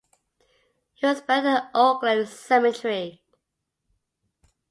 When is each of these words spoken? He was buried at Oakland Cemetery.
He 0.95 1.05
was 1.05 1.21
buried 1.21 1.45
at 1.45 1.69
Oakland 1.75 2.27
Cemetery. 2.27 3.21